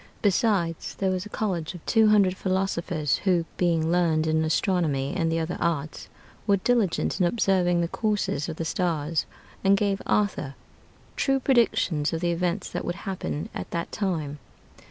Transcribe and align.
Besides, 0.23 0.95
there 0.95 1.11
was 1.11 1.27
a 1.27 1.29
college 1.29 1.75
of 1.75 1.85
two 1.85 2.07
hundred 2.07 2.35
philosophers, 2.35 3.17
who, 3.17 3.45
being 3.57 3.91
learned 3.91 4.25
in 4.25 4.43
astronomy 4.43 5.13
and 5.15 5.31
the 5.31 5.37
other 5.37 5.59
arts, 5.59 6.09
were 6.47 6.57
diligent 6.57 7.19
in 7.21 7.27
observing 7.27 7.81
the 7.81 7.87
courses 7.87 8.49
of 8.49 8.55
the 8.55 8.65
stars, 8.65 9.27
and 9.63 9.77
gave 9.77 10.01
Arthur 10.07 10.55
true 11.15 11.39
predictions 11.39 12.13
of 12.13 12.21
the 12.21 12.31
events 12.31 12.67
that 12.71 12.83
would 12.83 12.95
happen 13.05 13.47
at 13.53 13.69
that 13.69 13.91
time. 13.91 14.39